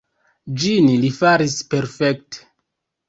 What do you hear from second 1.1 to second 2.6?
faris perfekte.